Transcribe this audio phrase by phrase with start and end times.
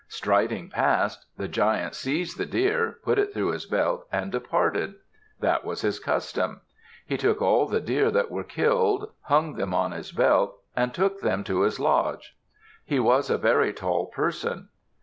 [0.07, 4.95] Striding past, the Giant seized the deer, put it through his belt, and departed.
[5.39, 6.61] That was his custom.
[7.05, 11.19] He took all the deer that were killed, hung them on his belt, and took
[11.21, 12.35] them to his lodge.
[12.83, 14.69] He was a very tall person.